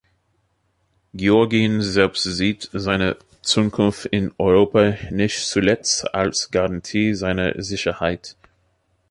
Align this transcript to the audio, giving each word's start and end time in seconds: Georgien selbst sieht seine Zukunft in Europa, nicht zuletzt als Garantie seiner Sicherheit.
Georgien 1.15 1.83
selbst 1.83 2.23
sieht 2.23 2.71
seine 2.73 3.17
Zukunft 3.43 4.05
in 4.07 4.31
Europa, 4.39 4.95
nicht 5.11 5.45
zuletzt 5.45 6.11
als 6.15 6.49
Garantie 6.49 7.13
seiner 7.13 7.61
Sicherheit. 7.61 8.35